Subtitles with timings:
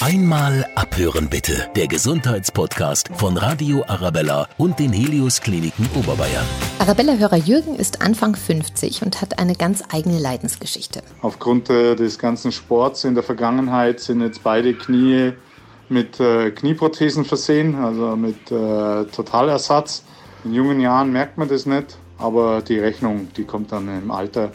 [0.00, 1.68] Einmal abhören bitte.
[1.74, 6.44] Der Gesundheitspodcast von Radio Arabella und den Helios Kliniken Oberbayern.
[6.78, 11.02] Arabella-Hörer Jürgen ist Anfang 50 und hat eine ganz eigene Leidensgeschichte.
[11.20, 15.32] Aufgrund äh, des ganzen Sports in der Vergangenheit sind jetzt beide Knie
[15.88, 20.04] mit äh, Knieprothesen versehen, also mit äh, Totalersatz.
[20.44, 24.52] In jungen Jahren merkt man das nicht, aber die Rechnung, die kommt dann im Alter,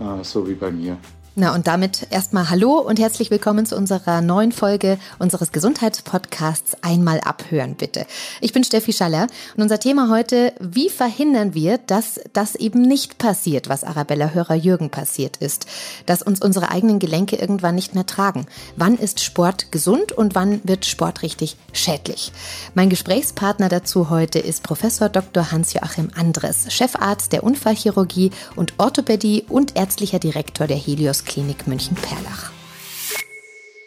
[0.00, 0.98] äh, so wie bei mir.
[1.34, 7.20] Na und damit erstmal Hallo und herzlich willkommen zu unserer neuen Folge unseres Gesundheitspodcasts Einmal
[7.20, 8.04] abhören bitte.
[8.42, 13.16] Ich bin Steffi Schaller und unser Thema heute, wie verhindern wir, dass das eben nicht
[13.16, 15.64] passiert, was Arabella Hörer Jürgen passiert ist,
[16.04, 18.44] dass uns unsere eigenen Gelenke irgendwann nicht mehr tragen.
[18.76, 22.30] Wann ist Sport gesund und wann wird Sport richtig schädlich?
[22.74, 25.50] Mein Gesprächspartner dazu heute ist Professor Dr.
[25.50, 32.50] Hans-Joachim Andres, Chefarzt der Unfallchirurgie und Orthopädie und ärztlicher Direktor der Helios Klinik München-Perlach.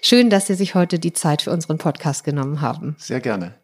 [0.02, 2.96] Schön, dass Sie sich heute die Zeit für unseren Podcast genommen haben.
[3.00, 3.56] Sehr gerne.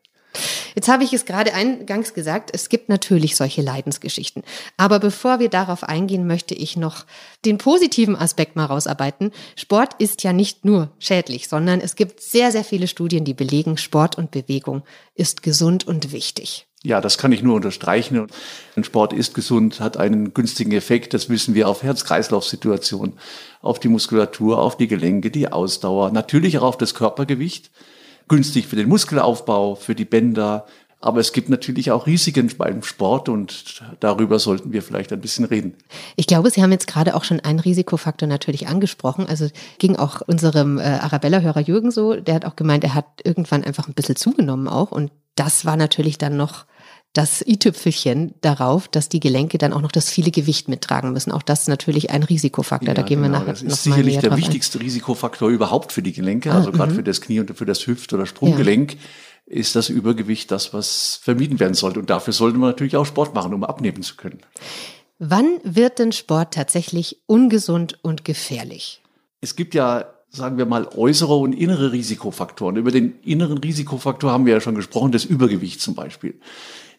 [0.75, 4.43] Jetzt habe ich es gerade eingangs gesagt, es gibt natürlich solche Leidensgeschichten.
[4.77, 7.05] Aber bevor wir darauf eingehen, möchte ich noch
[7.45, 9.31] den positiven Aspekt mal rausarbeiten.
[9.55, 13.77] Sport ist ja nicht nur schädlich, sondern es gibt sehr, sehr viele Studien, die belegen,
[13.77, 14.83] Sport und Bewegung
[15.15, 16.67] ist gesund und wichtig.
[16.83, 18.27] Ja, das kann ich nur unterstreichen.
[18.75, 21.13] Ein Sport ist gesund, hat einen günstigen Effekt.
[21.13, 23.19] Das wissen wir auf Herz-Kreislauf-Situationen,
[23.61, 27.69] auf die Muskulatur, auf die Gelenke, die Ausdauer, natürlich auch auf das Körpergewicht.
[28.27, 30.65] Günstig für den Muskelaufbau, für die Bänder.
[31.01, 35.45] Aber es gibt natürlich auch Risiken beim Sport und darüber sollten wir vielleicht ein bisschen
[35.45, 35.73] reden.
[36.15, 39.25] Ich glaube, Sie haben jetzt gerade auch schon einen Risikofaktor natürlich angesprochen.
[39.27, 39.49] Also
[39.79, 42.13] ging auch unserem äh, Arabella-Hörer Jürgen so.
[42.13, 44.91] Der hat auch gemeint, er hat irgendwann einfach ein bisschen zugenommen auch.
[44.91, 46.65] Und das war natürlich dann noch
[47.13, 51.31] das i-Tüpfelchen darauf, dass die Gelenke dann auch noch das viele Gewicht mittragen müssen.
[51.31, 52.89] Auch das ist natürlich ein Risikofaktor.
[52.89, 54.83] Ja, da gehen genau, wir nachher Das ist sicherlich der wichtigste ein.
[54.83, 56.97] Risikofaktor überhaupt für die Gelenke, ah, also gerade mhm.
[56.97, 58.93] für das Knie und für das Hüft- oder Sprunggelenk.
[58.93, 58.99] Ja.
[59.45, 61.99] Ist das Übergewicht das, was vermieden werden sollte?
[61.99, 64.39] Und dafür sollte man natürlich auch Sport machen, um abnehmen zu können.
[65.19, 69.01] Wann wird denn Sport tatsächlich ungesund und gefährlich?
[69.41, 72.77] Es gibt ja sagen wir mal, äußere und innere Risikofaktoren.
[72.77, 76.39] Über den inneren Risikofaktor haben wir ja schon gesprochen, das Übergewicht zum Beispiel.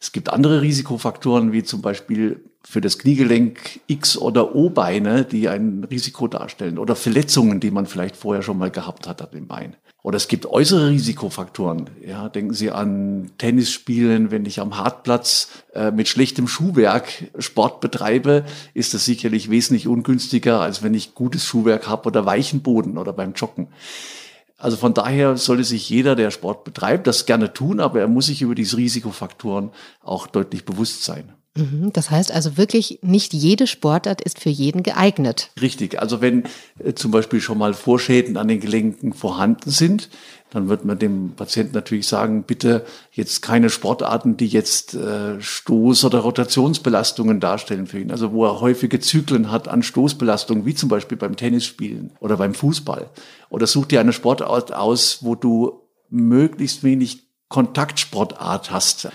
[0.01, 5.85] Es gibt andere Risikofaktoren, wie zum Beispiel für das Kniegelenk X- oder O-Beine, die ein
[5.85, 9.77] Risiko darstellen oder Verletzungen, die man vielleicht vorher schon mal gehabt hat an dem Bein.
[10.03, 11.89] Oder es gibt äußere Risikofaktoren.
[12.05, 14.33] Ja, denken Sie an Tennisspielen.
[14.33, 20.61] Wenn ich am Hartplatz äh, mit schlechtem Schuhwerk Sport betreibe, ist das sicherlich wesentlich ungünstiger,
[20.61, 23.69] als wenn ich gutes Schuhwerk habe oder weichen Boden oder beim Joggen.
[24.59, 28.27] Also von daher sollte sich jeder, der Sport betreibt, das gerne tun, aber er muss
[28.27, 29.71] sich über diese Risikofaktoren
[30.01, 31.33] auch deutlich bewusst sein.
[31.55, 35.51] Mhm, das heißt also wirklich, nicht jede Sportart ist für jeden geeignet.
[35.61, 36.01] Richtig.
[36.01, 36.45] Also wenn
[36.79, 40.09] äh, zum Beispiel schon mal Vorschäden an den Gelenken vorhanden sind,
[40.51, 46.07] dann wird man dem Patienten natürlich sagen, bitte jetzt keine Sportarten, die jetzt äh, Stoß-
[46.07, 48.11] oder Rotationsbelastungen darstellen für ihn.
[48.11, 52.55] Also wo er häufige Zyklen hat an Stoßbelastungen, wie zum Beispiel beim Tennisspielen oder beim
[52.55, 53.11] Fußball.
[53.51, 59.09] Oder such dir eine Sportart aus, wo du möglichst wenig Kontaktsportart hast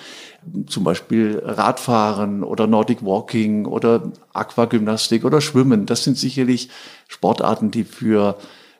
[0.68, 5.85] zum Beispiel Radfahren oder Nordic Walking oder Aquagymnastik oder Schwimmen.
[5.85, 6.69] Das sind sicherlich
[7.08, 8.38] Sportarten, die für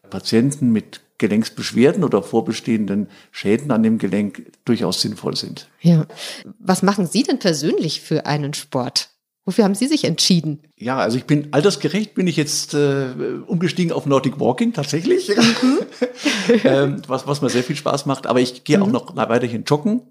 [0.10, 5.68] Patienten mit Gelenksbeschwerden oder vorbestehenden Schäden an dem Gelenk durchaus sinnvoll sind.
[5.82, 6.06] Ja.
[6.60, 9.10] Was machen Sie denn persönlich für einen Sport?
[9.46, 10.60] Wofür haben Sie sich entschieden?
[10.76, 13.08] Ja, also ich bin altersgerecht, bin ich jetzt äh,
[13.48, 15.80] umgestiegen auf Nordic Walking tatsächlich, mhm.
[16.66, 18.28] ähm, was, was mir sehr viel Spaß macht.
[18.28, 18.84] Aber ich gehe mhm.
[18.84, 20.02] auch noch weiterhin joggen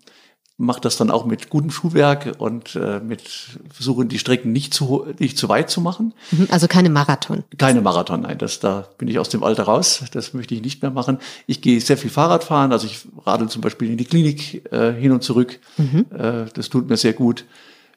[0.58, 3.22] mache das dann auch mit gutem Schuhwerk und äh, mit
[3.70, 6.14] versuche die Strecken nicht zu nicht zu weit zu machen.
[6.30, 7.44] Mhm, also keine Marathon.
[7.58, 10.04] Keine Marathon, nein, das da bin ich aus dem Alter raus.
[10.12, 11.18] Das möchte ich nicht mehr machen.
[11.46, 14.92] Ich gehe sehr viel Fahrrad fahren, also ich radel zum Beispiel in die Klinik äh,
[14.92, 15.60] hin und zurück.
[15.76, 16.06] Mhm.
[16.10, 17.44] Äh, das tut mir sehr gut.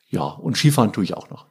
[0.09, 1.45] Ja, und Skifahren tue ich auch noch.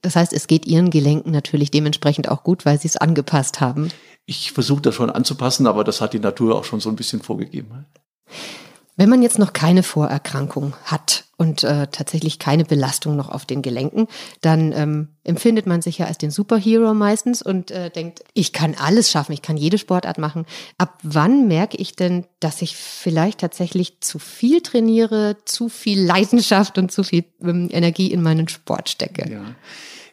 [0.00, 3.88] Das heißt, es geht Ihren Gelenken natürlich dementsprechend auch gut, weil Sie es angepasst haben.
[4.26, 7.22] Ich versuche das schon anzupassen, aber das hat die Natur auch schon so ein bisschen
[7.22, 7.86] vorgegeben.
[8.96, 13.60] Wenn man jetzt noch keine Vorerkrankung hat und äh, tatsächlich keine Belastung noch auf den
[13.60, 14.06] Gelenken,
[14.40, 18.76] dann ähm, empfindet man sich ja als den Superhero meistens und äh, denkt, ich kann
[18.78, 20.46] alles schaffen, ich kann jede Sportart machen.
[20.78, 26.78] Ab wann merke ich denn, dass ich vielleicht tatsächlich zu viel trainiere, zu viel Leidenschaft
[26.78, 29.28] und zu viel ähm, Energie in meinen Sport stecke?
[29.28, 29.42] Ja.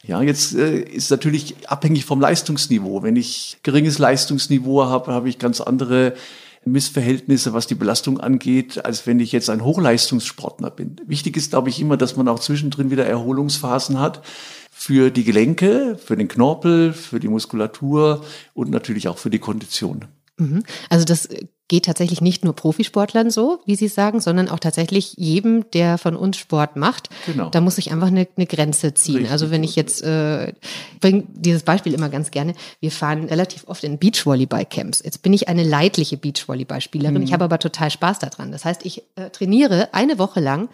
[0.04, 3.04] Ja, jetzt äh, ist natürlich abhängig vom Leistungsniveau.
[3.04, 6.16] Wenn ich geringes Leistungsniveau habe, habe ich ganz andere
[6.66, 10.98] Missverhältnisse, was die Belastung angeht, als wenn ich jetzt ein Hochleistungssportler bin.
[11.06, 14.22] Wichtig ist, glaube ich, immer, dass man auch zwischendrin wieder Erholungsphasen hat
[14.72, 18.24] für die Gelenke, für den Knorpel, für die Muskulatur
[18.54, 20.06] und natürlich auch für die Kondition.
[20.42, 20.64] Mhm.
[20.90, 21.30] Also das
[21.68, 26.18] geht tatsächlich nicht nur Profisportlern so, wie Sie sagen, sondern auch tatsächlich jedem, der von
[26.18, 27.10] uns Sport macht.
[27.26, 27.50] Genau.
[27.50, 29.16] Da muss ich einfach eine, eine Grenze ziehen.
[29.20, 29.32] Richtig.
[29.32, 30.52] Also wenn ich jetzt, äh,
[31.00, 35.02] bringe dieses Beispiel immer ganz gerne, wir fahren relativ oft in Beachvolleyball-Camps.
[35.06, 37.24] Jetzt bin ich eine leidliche Beachvolleyballspielerin, mhm.
[37.24, 38.52] ich habe aber total Spaß daran.
[38.52, 40.68] Das heißt, ich äh, trainiere eine Woche lang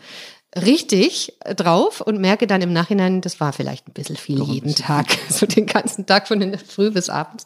[0.65, 4.75] richtig drauf und merke dann im Nachhinein, das war vielleicht ein bisschen viel Doch, jeden
[4.75, 7.45] Tag, so den ganzen Tag von der Früh bis abends.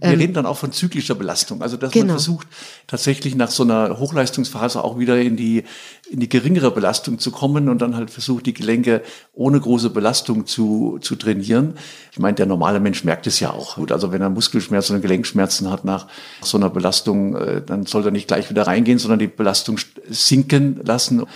[0.00, 2.06] Wir ähm, reden dann auch von zyklischer Belastung, also dass genau.
[2.06, 2.46] man versucht
[2.86, 5.64] tatsächlich nach so einer Hochleistungsphase auch wieder in die
[6.10, 9.02] in die geringere Belastung zu kommen und dann halt versucht die Gelenke
[9.32, 11.74] ohne große Belastung zu zu trainieren.
[12.12, 13.92] Ich meine, der normale Mensch merkt es ja auch gut.
[13.92, 16.06] Also wenn er Muskelschmerzen oder Gelenkschmerzen hat nach
[16.42, 19.78] so einer Belastung, äh, dann soll er nicht gleich wieder reingehen, sondern die Belastung
[20.10, 21.26] sinken lassen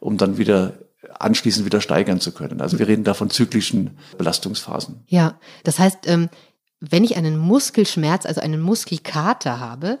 [0.00, 0.74] um dann wieder
[1.18, 2.60] anschließend wieder steigern zu können.
[2.60, 5.04] Also wir reden da von zyklischen Belastungsphasen.
[5.06, 6.28] Ja, das heißt, ähm,
[6.80, 9.98] wenn ich einen Muskelschmerz, also einen Muskelkater habe,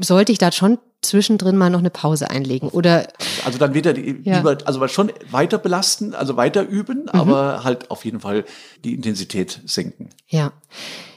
[0.00, 3.06] sollte ich da schon zwischendrin mal noch eine Pause einlegen oder
[3.44, 4.42] also dann wieder die, ja.
[4.64, 7.08] also schon weiter belasten, also weiter üben, mhm.
[7.10, 8.44] aber halt auf jeden Fall
[8.84, 10.10] die Intensität senken.
[10.26, 10.52] Ja.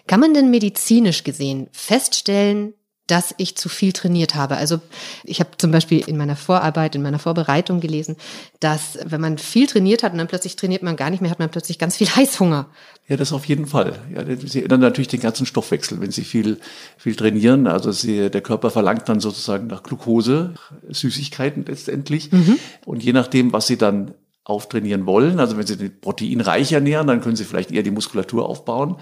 [0.06, 2.74] Kann man denn medizinisch gesehen feststellen,
[3.10, 4.58] dass ich zu viel trainiert habe.
[4.58, 4.80] Also
[5.24, 8.16] ich habe zum Beispiel in meiner Vorarbeit, in meiner Vorbereitung gelesen,
[8.60, 11.40] dass wenn man viel trainiert hat und dann plötzlich trainiert man gar nicht mehr, hat
[11.40, 12.68] man plötzlich ganz viel Heißhunger.
[13.08, 14.00] Ja, das auf jeden Fall.
[14.14, 16.60] Ja, sie ändern natürlich den ganzen Stoffwechsel, wenn sie viel,
[16.98, 17.66] viel trainieren.
[17.66, 20.54] Also sie, der Körper verlangt dann sozusagen nach Glucose,
[20.88, 22.32] Süßigkeiten letztendlich.
[22.32, 22.60] Mhm.
[22.86, 24.14] Und je nachdem, was sie dann
[24.50, 25.40] auftrainieren wollen.
[25.40, 28.96] Also wenn Sie proteinreich ernähren, dann können Sie vielleicht eher die Muskulatur aufbauen.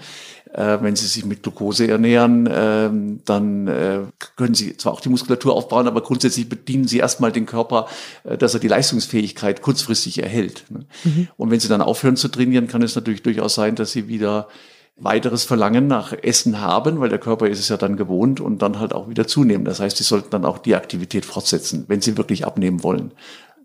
[0.52, 2.90] Äh, wenn Sie sich mit Glucose ernähren, äh,
[3.24, 4.00] dann äh,
[4.36, 7.86] können Sie zwar auch die Muskulatur aufbauen, aber grundsätzlich bedienen Sie erstmal den Körper,
[8.24, 10.64] äh, dass er die Leistungsfähigkeit kurzfristig erhält.
[10.70, 10.86] Ne?
[11.04, 11.28] Mhm.
[11.36, 14.48] Und wenn Sie dann aufhören zu trainieren, kann es natürlich durchaus sein, dass Sie wieder
[14.96, 18.80] weiteres Verlangen nach Essen haben, weil der Körper ist es ja dann gewohnt und dann
[18.80, 19.64] halt auch wieder zunehmen.
[19.64, 23.12] Das heißt, Sie sollten dann auch die Aktivität fortsetzen, wenn Sie wirklich abnehmen wollen.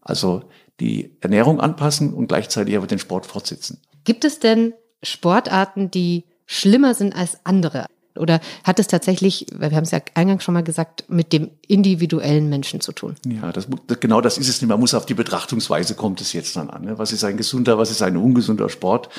[0.01, 0.43] Also
[0.79, 3.79] die Ernährung anpassen und gleichzeitig aber den Sport fortsetzen.
[4.03, 7.85] Gibt es denn Sportarten, die schlimmer sind als andere?
[8.15, 11.49] Oder hat es tatsächlich, weil wir haben es ja eingangs schon mal gesagt, mit dem
[11.67, 13.15] individuellen Menschen zu tun?
[13.25, 13.67] Ja, das,
[13.99, 14.69] genau das ist es nicht.
[14.69, 16.83] Man muss auf die Betrachtungsweise kommt es jetzt dann an.
[16.83, 16.97] Ne?
[16.99, 19.09] Was ist ein gesunder, was ist ein ungesunder Sport?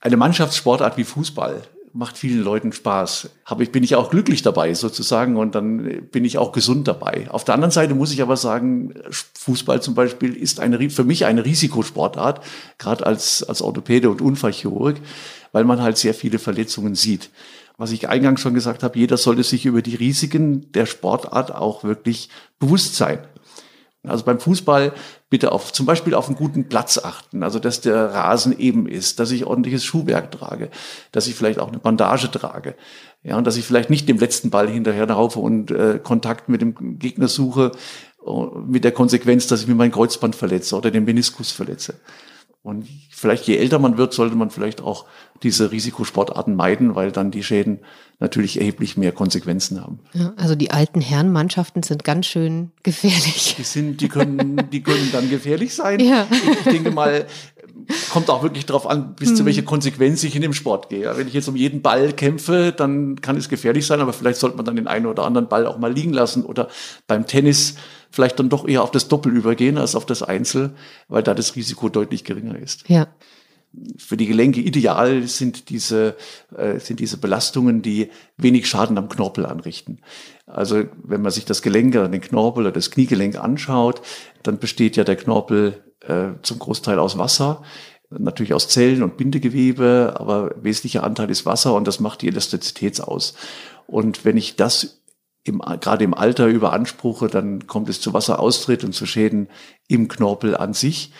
[0.00, 1.62] Eine Mannschaftssportart wie Fußball
[1.94, 3.30] macht vielen Leuten Spaß.
[3.44, 7.28] Aber ich bin ich auch glücklich dabei sozusagen und dann bin ich auch gesund dabei.
[7.30, 11.26] Auf der anderen Seite muss ich aber sagen, Fußball zum Beispiel ist eine, für mich
[11.26, 12.42] eine Risikosportart,
[12.78, 14.96] gerade als, als Orthopäde und Unfallchirurg,
[15.52, 17.30] weil man halt sehr viele Verletzungen sieht.
[17.76, 21.84] Was ich eingangs schon gesagt habe, jeder sollte sich über die Risiken der Sportart auch
[21.84, 22.28] wirklich
[22.58, 23.18] bewusst sein.
[24.04, 24.92] Also beim Fußball
[25.30, 29.20] bitte auf, zum Beispiel auf einen guten Platz achten, also dass der Rasen eben ist,
[29.20, 30.70] dass ich ordentliches Schuhwerk trage,
[31.12, 32.74] dass ich vielleicht auch eine Bandage trage,
[33.22, 36.60] ja, und dass ich vielleicht nicht dem letzten Ball hinterher laufe und äh, Kontakt mit
[36.60, 37.70] dem Gegner suche,
[38.26, 41.94] uh, mit der Konsequenz, dass ich mir mein Kreuzband verletze oder den Meniskus verletze.
[42.62, 45.06] Und vielleicht je älter man wird, sollte man vielleicht auch
[45.42, 47.80] diese Risikosportarten meiden, weil dann die Schäden
[48.20, 49.98] natürlich erheblich mehr Konsequenzen haben.
[50.12, 53.56] Ja, also die alten Herrenmannschaften sind ganz schön gefährlich.
[53.58, 55.98] Die sind, die können, die können dann gefährlich sein.
[55.98, 56.28] Ja.
[56.30, 57.26] Ich denke mal,
[58.10, 59.36] kommt auch wirklich darauf an, bis hm.
[59.36, 61.16] zu welcher Konsequenz ich in dem Sport gehe.
[61.16, 64.56] Wenn ich jetzt um jeden Ball kämpfe, dann kann es gefährlich sein, aber vielleicht sollte
[64.56, 66.68] man dann den einen oder anderen Ball auch mal liegen lassen oder
[67.08, 67.74] beim Tennis
[68.12, 70.74] vielleicht dann doch eher auf das Doppel übergehen als auf das Einzel,
[71.08, 72.88] weil da das Risiko deutlich geringer ist.
[72.88, 73.08] Ja.
[73.96, 76.14] Für die Gelenke ideal sind diese,
[76.54, 80.00] äh, sind diese Belastungen, die wenig Schaden am Knorpel anrichten.
[80.46, 84.02] Also wenn man sich das Gelenk oder den Knorpel oder das Kniegelenk anschaut,
[84.42, 87.62] dann besteht ja der Knorpel äh, zum Großteil aus Wasser
[88.18, 93.00] natürlich aus Zellen und Bindegewebe, aber wesentlicher Anteil ist Wasser und das macht die Elastizität
[93.00, 93.34] aus.
[93.86, 95.01] Und wenn ich das
[95.44, 99.48] im, gerade im Alter überanspruche, dann kommt es zu Wasseraustritt und zu Schäden
[99.88, 101.12] im Knorpel an sich.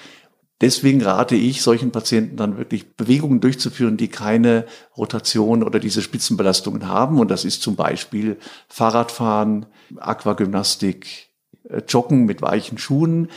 [0.62, 4.64] Deswegen rate ich solchen Patienten dann wirklich Bewegungen durchzuführen, die keine
[4.96, 7.18] Rotation oder diese Spitzenbelastungen haben.
[7.18, 8.38] Und das ist zum Beispiel
[8.68, 11.30] Fahrradfahren, Aquagymnastik,
[11.68, 13.28] äh, Joggen mit weichen Schuhen.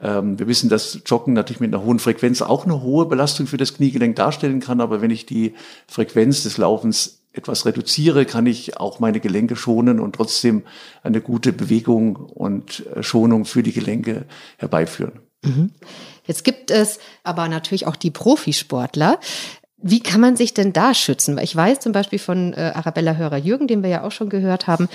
[0.00, 3.58] Ähm, wir wissen, dass Joggen natürlich mit einer hohen Frequenz auch eine hohe Belastung für
[3.58, 4.80] das Kniegelenk darstellen kann.
[4.80, 5.52] Aber wenn ich die
[5.86, 10.62] Frequenz des Laufens etwas reduziere, kann ich auch meine Gelenke schonen und trotzdem
[11.02, 14.26] eine gute Bewegung und äh, Schonung für die Gelenke
[14.58, 15.20] herbeiführen.
[15.42, 15.70] Mhm.
[16.26, 19.18] Jetzt gibt es aber natürlich auch die Profisportler,
[19.82, 21.36] wie kann man sich denn da schützen?
[21.36, 24.66] Weil ich weiß zum Beispiel von äh, Arabella Hörer-Jürgen, den wir ja auch schon gehört
[24.66, 24.88] haben,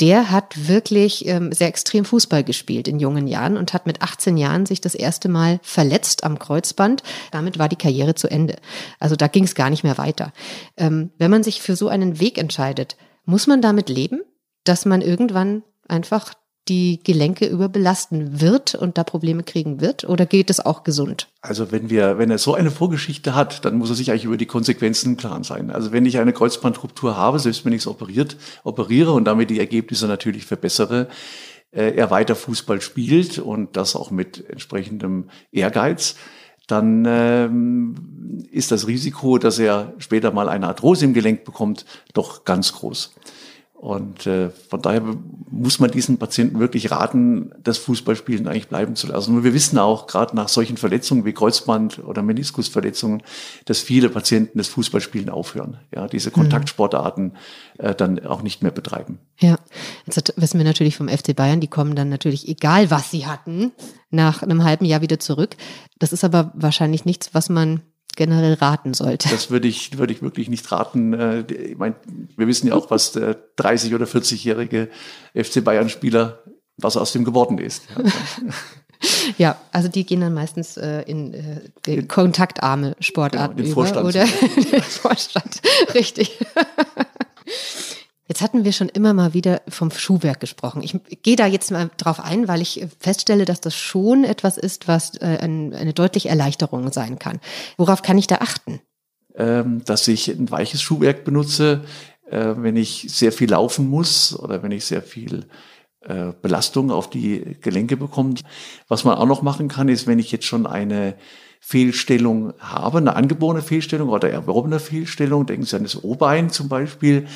[0.00, 4.36] der hat wirklich ähm, sehr extrem Fußball gespielt in jungen Jahren und hat mit 18
[4.36, 7.02] Jahren sich das erste Mal verletzt am Kreuzband.
[7.30, 8.56] Damit war die Karriere zu Ende.
[8.98, 10.32] Also da ging es gar nicht mehr weiter.
[10.76, 14.22] Ähm, wenn man sich für so einen Weg entscheidet, muss man damit leben,
[14.64, 16.34] dass man irgendwann einfach
[16.68, 20.04] die Gelenke überbelasten wird und da Probleme kriegen wird?
[20.04, 21.28] Oder geht es auch gesund?
[21.40, 24.36] Also wenn wir, wenn er so eine Vorgeschichte hat, dann muss er sich eigentlich über
[24.36, 25.70] die Konsequenzen klar sein.
[25.70, 29.58] Also wenn ich eine Kreuzbandruptur habe, selbst wenn ich es operiert, operiere und damit die
[29.58, 31.08] Ergebnisse natürlich verbessere,
[31.72, 36.14] äh, er weiter Fußball spielt und das auch mit entsprechendem Ehrgeiz,
[36.68, 42.44] dann ähm, ist das Risiko, dass er später mal eine Arthrose im Gelenk bekommt, doch
[42.44, 43.14] ganz groß.
[43.82, 45.02] Und äh, von daher
[45.50, 49.36] muss man diesen Patienten wirklich raten, das Fußballspielen eigentlich bleiben zu lassen.
[49.36, 53.24] Und wir wissen auch, gerade nach solchen Verletzungen wie Kreuzband- oder Meniskusverletzungen,
[53.64, 56.34] dass viele Patienten das Fußballspielen aufhören, ja, diese mhm.
[56.34, 57.36] Kontaktsportarten
[57.78, 59.18] äh, dann auch nicht mehr betreiben.
[59.40, 59.58] Ja,
[60.06, 63.72] jetzt wissen wir natürlich vom FC Bayern, die kommen dann natürlich, egal was sie hatten,
[64.10, 65.56] nach einem halben Jahr wieder zurück.
[65.98, 67.80] Das ist aber wahrscheinlich nichts, was man
[68.16, 69.28] generell raten sollte.
[69.28, 71.12] Das würde ich, würde ich wirklich nicht raten.
[71.12, 71.96] Äh, ich meine,
[72.36, 74.88] wir wissen ja auch, was der 30- oder 40-jährige
[75.34, 76.42] FC Bayern-Spieler,
[76.76, 77.82] was aus dem geworden ist.
[79.36, 84.00] Ja, also die gehen dann meistens äh, in äh, kontaktarme Sportarten genau, den Vorstand.
[84.00, 84.24] über oder
[84.72, 85.60] den Vorstand,
[85.94, 86.38] richtig.
[88.32, 90.82] Jetzt hatten wir schon immer mal wieder vom Schuhwerk gesprochen.
[90.82, 94.88] Ich gehe da jetzt mal drauf ein, weil ich feststelle, dass das schon etwas ist,
[94.88, 97.40] was äh, eine deutliche Erleichterung sein kann.
[97.76, 98.80] Worauf kann ich da achten?
[99.34, 101.84] Ähm, dass ich ein weiches Schuhwerk benutze,
[102.30, 105.44] äh, wenn ich sehr viel laufen muss oder wenn ich sehr viel
[106.00, 108.36] äh, Belastung auf die Gelenke bekomme.
[108.88, 111.16] Was man auch noch machen kann, ist, wenn ich jetzt schon eine
[111.60, 117.26] Fehlstellung habe, eine angeborene Fehlstellung oder erworbene Fehlstellung, denken Sie an das O-Bein zum Beispiel,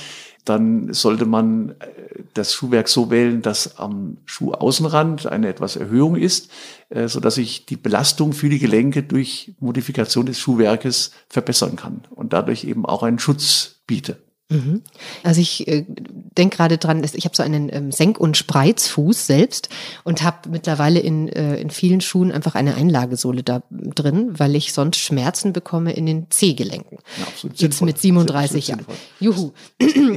[0.48, 6.50] dann sollte man äh, das Schuhwerk so wählen, dass am Schuhaußenrand eine etwas Erhöhung ist,
[6.88, 12.02] äh, so dass ich die Belastung für die Gelenke durch Modifikation des Schuhwerkes verbessern kann
[12.10, 14.18] und dadurch eben auch einen Schutz biete.
[14.48, 14.82] Mhm.
[15.24, 15.84] Also ich äh,
[16.38, 19.68] denke gerade dran, ich habe so einen ähm, Senk- und Spreizfuß selbst
[20.04, 24.72] und habe mittlerweile in, äh, in vielen Schuhen einfach eine Einlagesohle da drin, weil ich
[24.72, 26.98] sonst Schmerzen bekomme in den Zehgelenken.
[27.18, 28.86] Ja, absolut Jetzt mit 37 Jahren.
[29.18, 29.50] Juhu.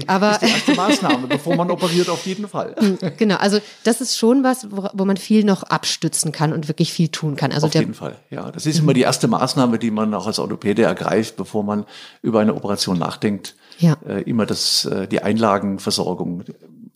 [0.05, 2.75] Aber das ist die erste Maßnahme, bevor man operiert, auf jeden Fall.
[3.17, 6.93] genau, also das ist schon was, wo, wo, man viel noch abstützen kann und wirklich
[6.93, 7.51] viel tun kann.
[7.51, 8.51] Also auf jeden Fall, ja.
[8.51, 11.85] Das ist immer die erste Maßnahme, die man auch als Orthopäde ergreift, bevor man
[12.21, 13.97] über eine Operation nachdenkt ja.
[14.05, 16.43] äh, immer das, äh, die Einlagenversorgung,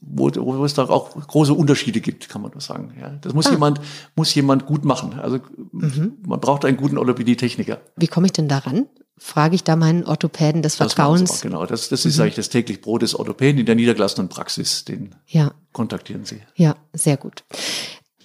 [0.02, 2.94] wo, wo es da auch große Unterschiede gibt, kann man nur sagen.
[3.00, 3.52] Ja, das muss ah.
[3.52, 3.82] jemand,
[4.16, 5.20] muss jemand gut machen.
[5.20, 5.40] Also
[5.72, 6.14] mhm.
[6.26, 7.80] man braucht einen guten Orthopädie-Techniker.
[7.96, 8.86] Wie komme ich denn daran?
[9.18, 11.32] Frage ich da meinen Orthopäden des Vertrauens?
[11.32, 12.24] Das genau, das, das ist mhm.
[12.24, 14.86] eigentlich das täglich Brot des Orthopäden in der niedergelassenen Praxis.
[14.86, 15.52] Den ja.
[15.72, 16.42] kontaktieren Sie.
[16.56, 17.44] Ja, sehr gut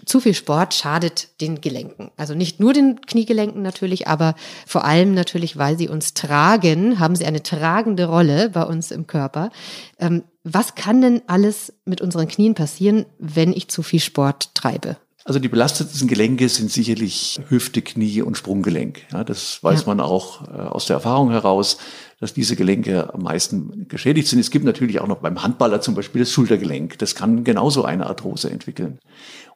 [0.08, 2.10] zu viel Sport schadet den Gelenken.
[2.16, 4.34] Also nicht nur den Kniegelenken natürlich, aber
[4.66, 9.06] vor allem natürlich, weil sie uns tragen, haben sie eine tragende Rolle bei uns im
[9.06, 9.50] Körper.
[9.98, 14.96] Ähm, was kann denn alles mit unseren Knien passieren, wenn ich zu viel Sport treibe?
[15.28, 19.02] Also die belasteten Gelenke sind sicherlich Hüfte, Knie und Sprunggelenk.
[19.12, 19.86] Ja, das weiß ja.
[19.88, 21.76] man auch äh, aus der Erfahrung heraus,
[22.18, 24.38] dass diese Gelenke am meisten geschädigt sind.
[24.38, 26.98] Es gibt natürlich auch noch beim Handballer zum Beispiel das Schultergelenk.
[26.98, 29.00] Das kann genauso eine Arthrose entwickeln.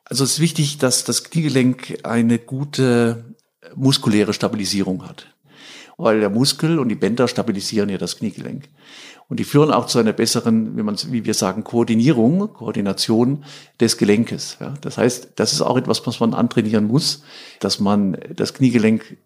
[0.04, 3.24] Also es ist wichtig, dass das Kniegelenk eine gute
[3.74, 5.26] muskuläre Stabilisierung hat.
[5.96, 8.68] Weil der Muskel und die Bänder stabilisieren ja das Kniegelenk.
[9.28, 13.44] Und die führen auch zu einer besseren, wie man, wie wir sagen, Koordinierung, Koordination
[13.80, 14.56] des Gelenkes.
[14.60, 17.22] Ja, das heißt, das ist auch etwas, was man antrainieren muss,
[17.60, 19.16] dass man das Kniegelenk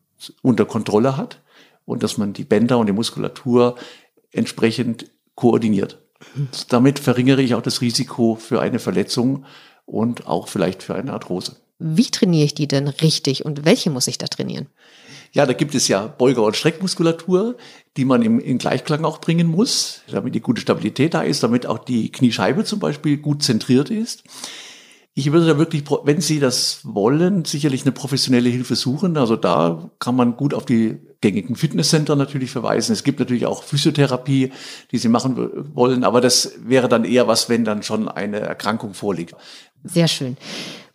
[0.42, 1.40] unter Kontrolle hat
[1.84, 3.76] und dass man die Bänder und die Muskulatur
[4.30, 6.02] entsprechend koordiniert.
[6.68, 9.44] Damit verringere ich auch das Risiko für eine Verletzung
[9.86, 11.56] und auch vielleicht für eine Arthrose.
[11.78, 14.66] Wie trainiere ich die denn richtig und welche muss ich da trainieren?
[15.32, 17.56] Ja, da gibt es ja Beuger- und Streckmuskulatur,
[17.96, 21.66] die man im, im Gleichklang auch bringen muss, damit die gute Stabilität da ist, damit
[21.66, 24.24] auch die Kniescheibe zum Beispiel gut zentriert ist.
[25.18, 29.16] Ich würde da wirklich, wenn Sie das wollen, sicherlich eine professionelle Hilfe suchen.
[29.16, 32.92] Also da kann man gut auf die gängigen Fitnesscenter natürlich verweisen.
[32.92, 34.52] Es gibt natürlich auch Physiotherapie,
[34.90, 38.92] die Sie machen wollen, aber das wäre dann eher was, wenn dann schon eine Erkrankung
[38.92, 39.34] vorliegt.
[39.88, 40.36] Sehr schön.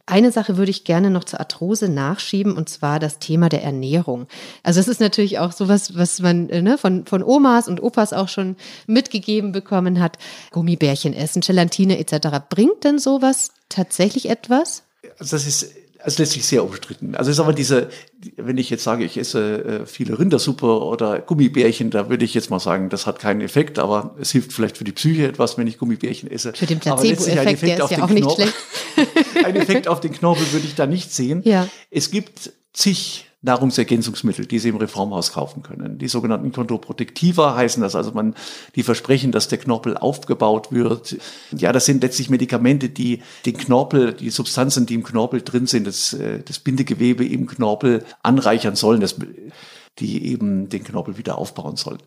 [0.05, 4.27] Eine Sache würde ich gerne noch zur Arthrose nachschieben, und zwar das Thema der Ernährung.
[4.61, 8.11] Also es ist natürlich auch sowas, was man äh, ne, von, von Omas und Opas
[8.11, 8.57] auch schon
[8.87, 10.17] mitgegeben bekommen hat.
[10.51, 12.27] Gummibärchen essen, Gelatine etc.
[12.49, 14.83] Bringt denn sowas tatsächlich etwas?
[15.17, 15.71] Also das ist
[16.03, 17.15] es lässt sich sehr umstritten.
[17.15, 17.89] Also es ist aber diese,
[18.37, 22.49] wenn ich jetzt sage, ich esse äh, viele Rindersuppe oder Gummibärchen, da würde ich jetzt
[22.49, 25.67] mal sagen, das hat keinen Effekt, aber es hilft vielleicht für die Psyche etwas, wenn
[25.67, 26.53] ich Gummibärchen esse.
[26.53, 28.53] Für den Placebo-Effekt, der ist ja auch nicht schlecht.
[29.45, 31.41] ein Effekt auf den Knorpel würde ich da nicht sehen.
[31.45, 31.67] Ja.
[31.89, 35.97] Es gibt zig Nahrungsergänzungsmittel, die Sie im Reformhaus kaufen können.
[35.97, 38.35] Die sogenannten Chondroprotektiva heißen das, also man,
[38.75, 41.17] die versprechen, dass der Knorpel aufgebaut wird.
[41.51, 45.87] Ja, das sind letztlich Medikamente, die den Knorpel, die Substanzen, die im Knorpel drin sind,
[45.87, 49.15] das, äh, das Bindegewebe im Knorpel anreichern sollen, das,
[49.97, 51.99] die eben den Knorpel wieder aufbauen sollen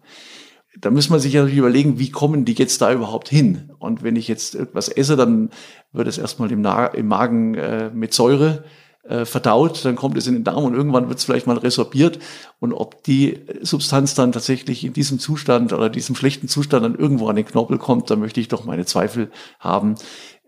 [0.80, 3.70] da muss man sich natürlich überlegen, wie kommen die jetzt da überhaupt hin?
[3.78, 5.50] Und wenn ich jetzt etwas esse, dann
[5.92, 8.64] wird es erstmal im, Na im Magen äh, mit Säure
[9.08, 12.18] äh, verdaut, dann kommt es in den Darm und irgendwann wird es vielleicht mal resorbiert.
[12.60, 17.28] Und ob die Substanz dann tatsächlich in diesem Zustand oder diesem schlechten Zustand dann irgendwo
[17.28, 19.30] an den Knorpel kommt, da möchte ich doch meine Zweifel
[19.60, 19.96] haben.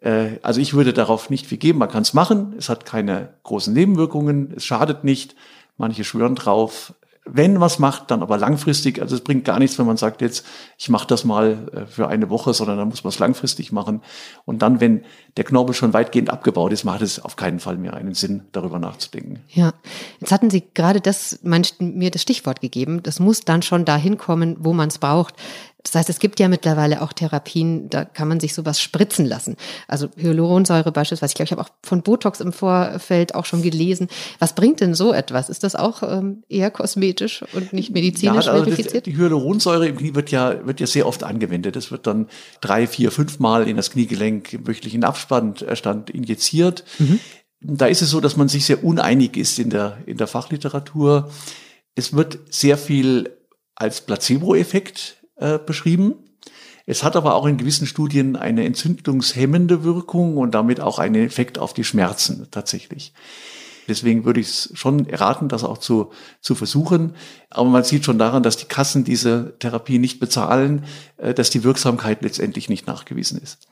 [0.00, 1.78] Äh, also ich würde darauf nicht viel geben.
[1.78, 2.54] Man kann es machen.
[2.58, 4.52] Es hat keine großen Nebenwirkungen.
[4.56, 5.34] Es schadet nicht.
[5.76, 6.94] Manche schwören drauf
[7.28, 9.00] wenn was macht, dann aber langfristig.
[9.02, 10.46] Also es bringt gar nichts, wenn man sagt, jetzt
[10.78, 14.00] ich mache das mal äh, für eine Woche, sondern dann muss man es langfristig machen.
[14.44, 15.04] Und dann, wenn
[15.36, 18.78] der Knorpel schon weitgehend abgebaut ist, macht es auf keinen Fall mehr einen Sinn, darüber
[18.78, 19.40] nachzudenken.
[19.48, 19.74] Ja,
[20.20, 23.02] jetzt hatten Sie gerade das, mir das Stichwort gegeben.
[23.02, 25.34] Das muss dann schon dahin kommen, wo man es braucht.
[25.86, 29.56] Das heißt, es gibt ja mittlerweile auch Therapien, da kann man sich sowas spritzen lassen.
[29.86, 31.30] Also Hyaluronsäure beispielsweise.
[31.30, 34.08] Ich glaube, ich habe auch von Botox im Vorfeld auch schon gelesen.
[34.40, 35.48] Was bringt denn so etwas?
[35.48, 39.06] Ist das auch ähm, eher kosmetisch und nicht medizinisch ja, also verifiziert?
[39.06, 41.76] Das, die Hyaluronsäure im Knie wird ja, wird ja sehr oft angewendet.
[41.76, 42.26] Das wird dann
[42.60, 45.62] drei, vier, fünf Mal in das Kniegelenk im wöchentlichen Abstand
[46.10, 46.82] injiziert.
[46.98, 47.20] Mhm.
[47.60, 51.30] Da ist es so, dass man sich sehr uneinig ist in der, in der Fachliteratur.
[51.94, 53.30] Es wird sehr viel
[53.76, 56.14] als Placebo-Effekt äh, beschrieben.
[56.86, 61.58] Es hat aber auch in gewissen Studien eine entzündungshemmende Wirkung und damit auch einen Effekt
[61.58, 63.12] auf die Schmerzen tatsächlich.
[63.88, 67.14] Deswegen würde ich es schon raten, das auch zu, zu versuchen.
[67.50, 70.84] Aber man sieht schon daran, dass die Kassen diese Therapie nicht bezahlen,
[71.16, 73.68] äh, dass die Wirksamkeit letztendlich nicht nachgewiesen ist.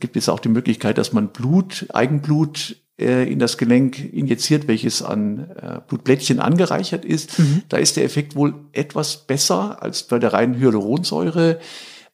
[0.00, 5.50] Gibt es auch die Möglichkeit, dass man Blut, Eigenblut in das Gelenk injiziert, welches an
[5.56, 7.38] äh, Blutblättchen angereichert ist.
[7.38, 7.62] Mhm.
[7.68, 11.58] Da ist der Effekt wohl etwas besser als bei der reinen Hyaluronsäure.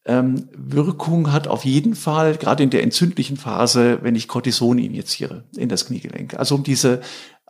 [0.07, 5.45] Ähm, Wirkung hat auf jeden Fall, gerade in der entzündlichen Phase, wenn ich Cortison injiziere
[5.57, 6.35] in das Kniegelenk.
[6.35, 7.01] Also um diese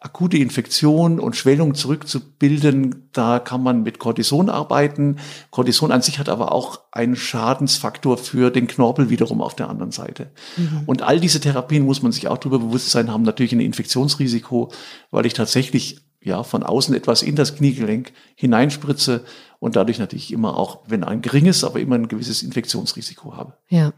[0.00, 5.16] akute Infektion und Schwellung zurückzubilden, da kann man mit Cortison arbeiten.
[5.50, 9.90] Cortison an sich hat aber auch einen Schadensfaktor für den Knorpel wiederum auf der anderen
[9.90, 10.30] Seite.
[10.56, 10.82] Mhm.
[10.86, 14.70] Und all diese Therapien muss man sich auch darüber bewusst sein, haben natürlich ein Infektionsrisiko,
[15.10, 19.24] weil ich tatsächlich ja von außen etwas in das Kniegelenk hineinspritze
[19.58, 23.54] und dadurch natürlich immer auch, wenn ein geringes, aber immer ein gewisses Infektionsrisiko habe.
[23.68, 23.92] Ja.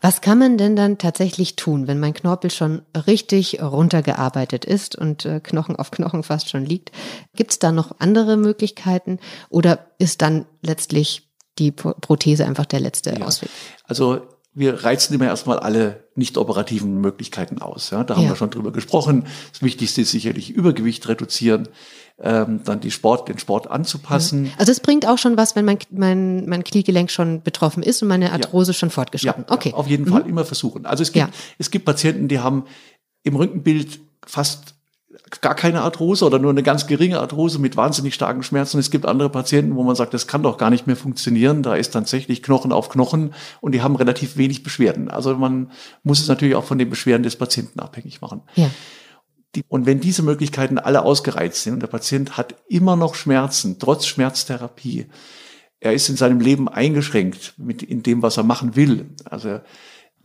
[0.00, 5.24] Was kann man denn dann tatsächlich tun, wenn mein Knorpel schon richtig runtergearbeitet ist und
[5.24, 6.92] äh, Knochen auf Knochen fast schon liegt?
[7.34, 13.14] Gibt es da noch andere Möglichkeiten oder ist dann letztlich die Prothese einfach der letzte
[13.18, 13.24] ja.
[13.24, 13.48] Ausweg?
[13.84, 14.22] Also
[14.54, 17.90] wir reizen immer erstmal alle nicht operativen Möglichkeiten aus.
[17.90, 18.30] Ja, da haben ja.
[18.30, 19.24] wir schon drüber gesprochen.
[19.52, 21.68] Das Wichtigste ist sicherlich Übergewicht reduzieren
[22.18, 24.52] ähm, dann die Sport, den Sport anzupassen.
[24.56, 28.08] Also es bringt auch schon was, wenn mein, mein, mein Kniegelenk schon betroffen ist und
[28.08, 28.74] meine Arthrose ja.
[28.74, 29.46] schon fortgeschritten.
[29.48, 29.70] Ja, okay.
[29.70, 30.10] Ja, auf jeden mhm.
[30.10, 30.86] Fall immer versuchen.
[30.86, 32.64] Also es gibt, es gibt Patienten, die haben
[33.24, 34.73] im Rückenbild fast
[35.40, 38.78] gar keine Arthrose oder nur eine ganz geringe Arthrose mit wahnsinnig starken Schmerzen.
[38.78, 41.62] Es gibt andere Patienten, wo man sagt, das kann doch gar nicht mehr funktionieren.
[41.62, 45.08] Da ist tatsächlich Knochen auf Knochen und die haben relativ wenig Beschwerden.
[45.08, 45.70] Also man
[46.02, 48.42] muss es natürlich auch von den Beschwerden des Patienten abhängig machen.
[48.54, 48.70] Ja.
[49.54, 53.78] Die, und wenn diese Möglichkeiten alle ausgereizt sind und der Patient hat immer noch Schmerzen,
[53.78, 55.06] trotz Schmerztherapie,
[55.80, 59.10] er ist in seinem Leben eingeschränkt mit in dem, was er machen will.
[59.24, 59.60] Also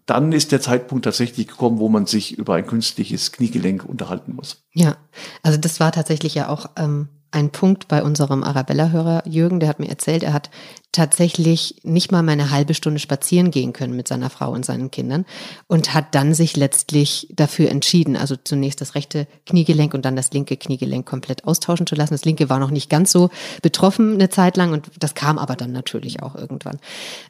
[0.10, 4.64] dann ist der Zeitpunkt tatsächlich gekommen, wo man sich über ein künstliches Kniegelenk unterhalten muss.
[4.74, 4.98] Ja,
[5.44, 9.80] also das war tatsächlich ja auch ähm, ein Punkt bei unserem Arabella-Hörer Jürgen, der hat
[9.80, 10.50] mir erzählt, er hat
[10.92, 15.26] tatsächlich nicht mal eine halbe Stunde spazieren gehen können mit seiner Frau und seinen Kindern
[15.68, 20.32] und hat dann sich letztlich dafür entschieden, also zunächst das rechte Kniegelenk und dann das
[20.32, 22.16] linke Kniegelenk komplett austauschen zu lassen.
[22.16, 23.30] Das linke war noch nicht ganz so
[23.62, 26.80] betroffen eine Zeit lang und das kam aber dann natürlich auch irgendwann.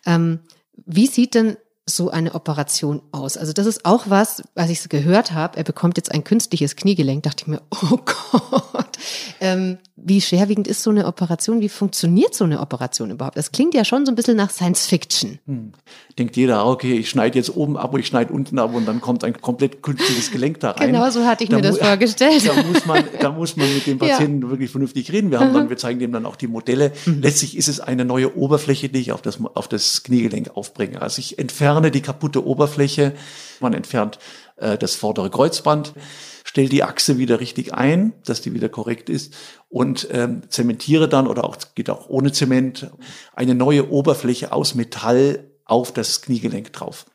[0.06, 0.40] Ähm,
[0.86, 1.58] wie sieht denn
[1.96, 3.38] so eine Operation aus?
[3.38, 6.76] Also das ist auch was, als ich es gehört habe, er bekommt jetzt ein künstliches
[6.76, 8.98] Kniegelenk, dachte ich mir, oh Gott,
[9.40, 11.62] ähm, wie schwerwiegend ist so eine Operation?
[11.62, 13.38] Wie funktioniert so eine Operation überhaupt?
[13.38, 15.40] Das klingt ja schon so ein bisschen nach Science Fiction.
[15.46, 15.74] Hm.
[16.18, 19.24] Denkt jeder, okay, ich schneide jetzt oben ab, ich schneide unten ab und dann kommt
[19.24, 20.92] ein komplett künstliches Gelenk da rein.
[20.92, 22.48] Genau so hatte ich da mir das vorgestellt.
[22.48, 24.50] Da muss man, da muss man mit dem Patienten ja.
[24.50, 25.32] wirklich vernünftig reden.
[25.32, 26.92] Wir haben dann, wir zeigen dem dann auch die Modelle.
[27.06, 27.22] Mhm.
[27.22, 31.02] Letztlich ist es eine neue Oberfläche, die ich auf das, auf das Kniegelenk aufbringe.
[31.02, 33.14] Also ich entferne die kaputte Oberfläche.
[33.60, 34.20] Man entfernt
[34.58, 35.94] äh, das vordere Kreuzband
[36.50, 39.36] stell die Achse wieder richtig ein, dass die wieder korrekt ist
[39.68, 42.90] und ähm, zementiere dann oder auch geht auch ohne Zement
[43.36, 47.06] eine neue Oberfläche aus Metall auf das Kniegelenk drauf.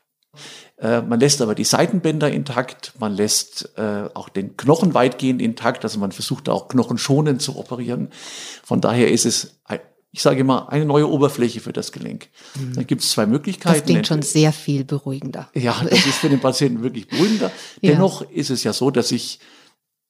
[0.77, 5.83] Äh, man lässt aber die Seitenbänder intakt, man lässt äh, auch den Knochen weitgehend intakt,
[5.83, 8.11] also man versucht auch knochenschonend zu operieren.
[8.63, 9.59] Von daher ist es,
[10.15, 12.29] ich sage immer, eine neue Oberfläche für das Gelenk.
[12.57, 12.75] Mhm.
[12.75, 13.75] Dann gibt es zwei Möglichkeiten.
[13.75, 15.49] Das klingt schon sehr viel beruhigender.
[15.53, 17.51] Ja, das ist für den Patienten wirklich beruhigender.
[17.81, 17.91] ja.
[17.91, 19.41] Dennoch ist es ja so, dass ich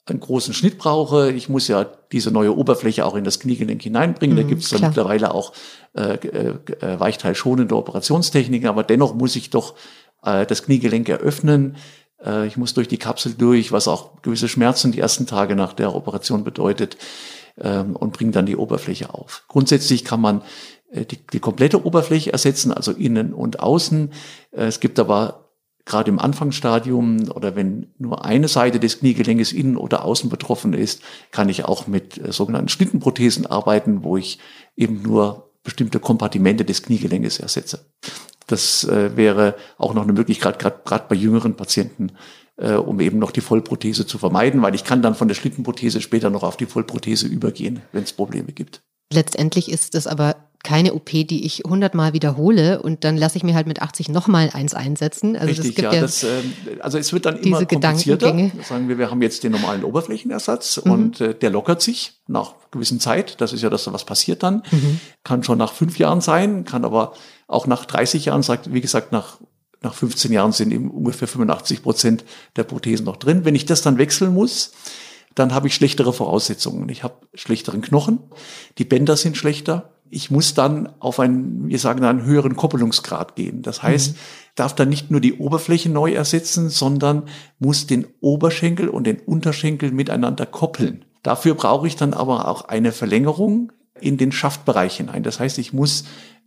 [0.05, 1.31] einen großen Schnitt brauche.
[1.31, 4.37] Ich muss ja diese neue Oberfläche auch in das Kniegelenk hineinbringen.
[4.37, 4.91] Mhm, da gibt es dann klar.
[4.91, 5.53] mittlerweile auch
[5.93, 9.73] äh, äh, weichteilschonende Operationstechniken, aber dennoch muss ich doch
[10.21, 11.77] äh, das Kniegelenk eröffnen.
[12.23, 15.73] Äh, ich muss durch die Kapsel durch, was auch gewisse Schmerzen die ersten Tage nach
[15.73, 16.95] der Operation bedeutet
[17.59, 19.43] ähm, und bringe dann die Oberfläche auf.
[19.47, 20.41] Grundsätzlich kann man
[20.91, 24.11] äh, die, die komplette Oberfläche ersetzen, also innen und außen.
[24.51, 25.45] Äh, es gibt aber
[25.85, 31.01] gerade im Anfangsstadium oder wenn nur eine Seite des Kniegelenkes innen oder außen betroffen ist,
[31.31, 34.39] kann ich auch mit äh, sogenannten Schnittenprothesen arbeiten, wo ich
[34.75, 37.85] eben nur bestimmte Kompartimente des Kniegelenkes ersetze.
[38.47, 42.11] Das äh, wäre auch noch eine Möglichkeit, gerade bei jüngeren Patienten,
[42.57, 46.01] äh, um eben noch die Vollprothese zu vermeiden, weil ich kann dann von der Schlittenprothese
[46.01, 48.81] später noch auf die Vollprothese übergehen, wenn es Probleme gibt.
[49.13, 53.53] Letztendlich ist es aber keine OP, die ich hundertmal wiederhole und dann lasse ich mir
[53.53, 55.35] halt mit 80 nochmal eins einsetzen.
[55.35, 56.41] Also Richtig, das gibt ja, ja das, äh,
[56.79, 58.35] also es wird dann immer komplizierter.
[58.63, 60.91] Sagen wir, wir haben jetzt den normalen Oberflächenersatz mhm.
[60.91, 63.39] und äh, der lockert sich nach gewissen Zeit.
[63.41, 64.63] Das ist ja das, was passiert dann.
[64.71, 64.99] Mhm.
[65.23, 67.13] Kann schon nach fünf Jahren sein, kann aber
[67.47, 69.37] auch nach 30 Jahren, sagt, wie gesagt, nach
[69.85, 73.45] nach 15 Jahren sind eben ungefähr 85 Prozent der Prothesen noch drin.
[73.45, 74.73] Wenn ich das dann wechseln muss,
[75.35, 76.89] dann habe ich schlechtere Voraussetzungen.
[76.89, 78.19] Ich habe schlechteren Knochen,
[78.77, 83.63] die Bänder sind schlechter, ich muss dann auf einen, wir sagen, einen höheren Koppelungsgrad gehen.
[83.63, 84.19] Das heißt, mhm.
[84.55, 87.23] darf dann nicht nur die Oberfläche neu ersetzen, sondern
[87.59, 91.05] muss den Oberschenkel und den Unterschenkel miteinander koppeln.
[91.23, 95.23] Dafür brauche ich dann aber auch eine Verlängerung in den Schaftbereich hinein.
[95.23, 96.05] Das heißt, ich muss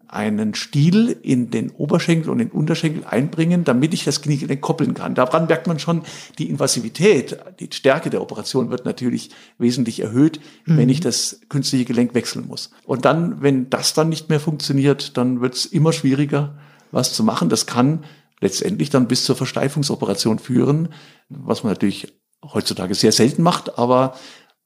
[0.09, 5.15] einen Stiel in den Oberschenkel und den Unterschenkel einbringen, damit ich das Kniegelenk koppeln kann.
[5.15, 6.03] Daran merkt man schon,
[6.39, 10.79] die Invasivität, die Stärke der Operation wird natürlich wesentlich erhöht, mhm.
[10.79, 12.71] wenn ich das künstliche Gelenk wechseln muss.
[12.85, 16.59] Und dann, wenn das dann nicht mehr funktioniert, dann wird es immer schwieriger,
[16.91, 17.49] was zu machen.
[17.49, 18.05] Das kann
[18.41, 20.89] letztendlich dann bis zur Versteifungsoperation führen,
[21.29, 24.15] was man natürlich heutzutage sehr selten macht, aber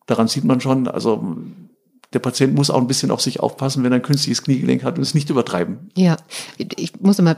[0.07, 1.37] daran sieht man schon, also
[2.12, 4.96] der Patient muss auch ein bisschen auf sich aufpassen, wenn er ein künstliches Kniegelenk hat
[4.96, 5.90] und es nicht übertreiben.
[5.96, 6.16] Ja,
[6.59, 7.37] ich muss immer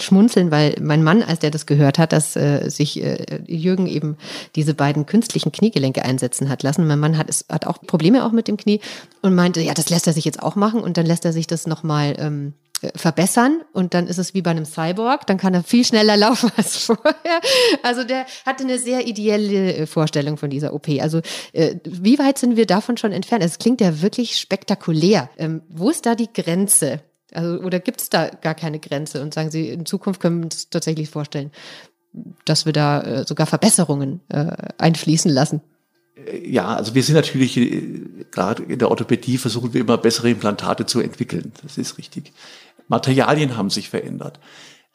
[0.00, 4.16] schmunzeln, weil mein Mann, als der das gehört hat, dass äh, sich äh, Jürgen eben
[4.54, 6.86] diese beiden künstlichen Kniegelenke einsetzen hat lassen.
[6.86, 8.80] Mein Mann hat, es, hat auch Probleme auch mit dem Knie
[9.22, 11.46] und meinte, ja, das lässt er sich jetzt auch machen und dann lässt er sich
[11.46, 12.52] das nochmal ähm,
[12.94, 16.50] verbessern und dann ist es wie bei einem Cyborg, dann kann er viel schneller laufen
[16.56, 17.40] als vorher.
[17.82, 20.88] Also der hatte eine sehr ideelle äh, Vorstellung von dieser OP.
[21.00, 21.20] Also
[21.52, 23.44] äh, wie weit sind wir davon schon entfernt?
[23.44, 25.30] Es klingt ja wirklich spektakulär.
[25.38, 27.00] Ähm, wo ist da die Grenze?
[27.32, 29.20] Also, oder gibt es da gar keine Grenze?
[29.20, 31.50] Und sagen Sie, in Zukunft können wir uns tatsächlich vorstellen,
[32.44, 35.60] dass wir da äh, sogar Verbesserungen äh, einfließen lassen?
[36.44, 37.98] Ja, also wir sind natürlich, äh,
[38.30, 41.52] gerade in der Orthopädie versuchen wir immer bessere Implantate zu entwickeln.
[41.62, 42.32] Das ist richtig.
[42.88, 44.40] Materialien haben sich verändert.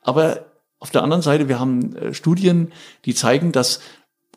[0.01, 0.45] Aber
[0.79, 2.71] auf der anderen Seite, wir haben äh, Studien,
[3.05, 3.81] die zeigen, dass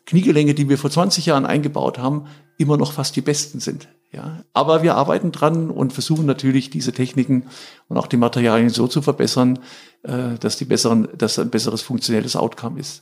[0.05, 3.87] Kniegelenke, die wir vor 20 Jahren eingebaut haben, immer noch fast die besten sind.
[4.11, 7.47] Ja, aber wir arbeiten dran und versuchen natürlich diese Techniken
[7.87, 9.57] und auch die Materialien so zu verbessern,
[10.03, 13.01] äh, dass die besseren, dass ein besseres funktionelles Outcome ist.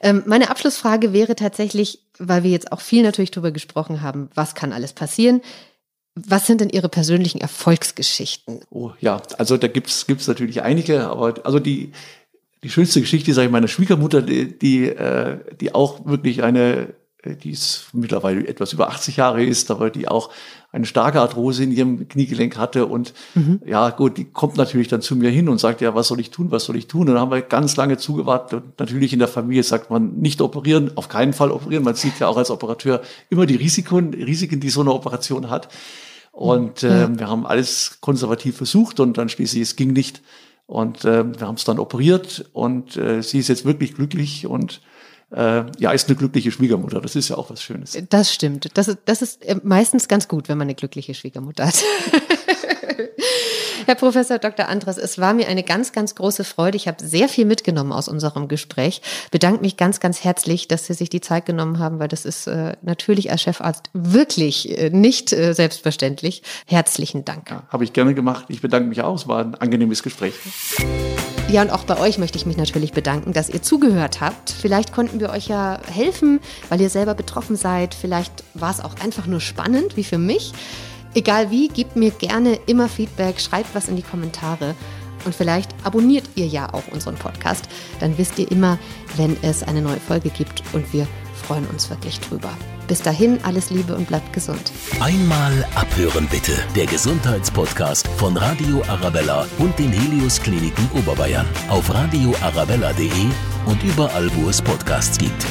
[0.00, 4.54] Ähm, meine Abschlussfrage wäre tatsächlich, weil wir jetzt auch viel natürlich darüber gesprochen haben, was
[4.54, 5.40] kann alles passieren.
[6.14, 8.60] Was sind denn Ihre persönlichen Erfolgsgeschichten?
[8.70, 11.92] Oh ja, also da gibt's gibt's natürlich einige, aber also die
[12.62, 17.36] die schönste Geschichte, sage ich, meiner Schwiegermutter, die die, äh, die auch wirklich eine äh,
[17.36, 20.30] die ist mittlerweile etwas über 80 Jahre ist, aber die auch
[20.74, 23.60] eine starke Arthrose in ihrem Kniegelenk hatte und mhm.
[23.64, 26.30] ja gut, die kommt natürlich dann zu mir hin und sagt ja, was soll ich
[26.30, 27.02] tun, was soll ich tun?
[27.02, 30.40] Und dann haben wir ganz lange zugewartet und natürlich in der Familie sagt man nicht
[30.40, 31.84] operieren, auf keinen Fall operieren.
[31.84, 35.68] Man sieht ja auch als Operateur immer die Risiken, Risiken, die so eine Operation hat.
[36.32, 40.22] Und äh, wir haben alles konservativ versucht und dann schließlich, es ging nicht.
[40.66, 44.80] Und äh, wir haben es dann operiert und äh, sie ist jetzt wirklich glücklich und
[45.34, 47.00] äh, ja, ist eine glückliche Schwiegermutter.
[47.00, 47.98] Das ist ja auch was Schönes.
[48.08, 48.68] Das stimmt.
[48.74, 51.74] Das ist, das ist äh, meistens ganz gut, wenn man eine glückliche Schwiegermutter hat.
[53.86, 54.68] Herr Professor Dr.
[54.68, 56.76] Andres, es war mir eine ganz, ganz große Freude.
[56.76, 59.02] Ich habe sehr viel mitgenommen aus unserem Gespräch.
[59.30, 62.46] Bedanke mich ganz, ganz herzlich, dass Sie sich die Zeit genommen haben, weil das ist
[62.46, 66.42] äh, natürlich als Chefarzt wirklich äh, nicht äh, selbstverständlich.
[66.66, 67.50] Herzlichen Dank.
[67.50, 68.46] Ja, habe ich gerne gemacht.
[68.48, 69.16] Ich bedanke mich auch.
[69.16, 70.34] Es war ein angenehmes Gespräch.
[71.50, 74.50] Ja, und auch bei euch möchte ich mich natürlich bedanken, dass ihr zugehört habt.
[74.50, 77.94] Vielleicht konnten wir euch ja helfen, weil ihr selber betroffen seid.
[77.94, 80.52] Vielleicht war es auch einfach nur spannend, wie für mich.
[81.14, 84.74] Egal wie, gebt mir gerne immer Feedback, schreibt was in die Kommentare.
[85.24, 87.68] Und vielleicht abonniert ihr ja auch unseren Podcast.
[88.00, 88.78] Dann wisst ihr immer,
[89.16, 91.06] wenn es eine neue Folge gibt und wir
[91.46, 92.50] freuen uns wirklich drüber.
[92.88, 94.72] Bis dahin, alles Liebe und bleibt gesund.
[95.00, 96.52] Einmal abhören bitte.
[96.76, 101.46] Der Gesundheitspodcast von Radio Arabella und den Helios Kliniken Oberbayern.
[101.68, 103.26] Auf radioarabella.de
[103.66, 105.46] und überall, wo es Podcasts gibt.